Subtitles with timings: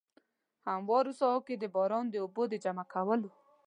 [0.67, 3.29] هموارو ساحو کې د باران د اوبو د جمع کولو.